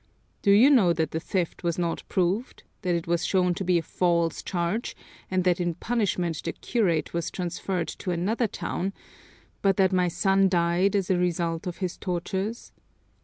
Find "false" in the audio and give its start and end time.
3.83-4.41